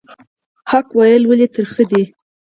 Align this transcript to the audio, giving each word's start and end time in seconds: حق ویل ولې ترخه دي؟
حق 0.71 0.87
ویل 0.97 1.23
ولې 1.27 1.47
ترخه 1.55 1.83
دي؟ 1.91 2.03